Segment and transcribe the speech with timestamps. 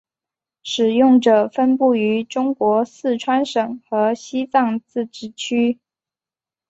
[0.63, 5.77] 使用者分布于中国四川省和西藏自治区。